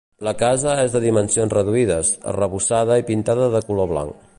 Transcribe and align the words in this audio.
La 0.27 0.31
casa 0.37 0.71
és 0.83 0.95
de 0.95 1.01
dimensions 1.03 1.53
reduïdes, 1.57 2.13
arrebossada 2.35 3.01
i 3.05 3.09
pintada 3.13 3.55
de 3.59 3.67
color 3.71 3.93
blanc. 3.97 4.23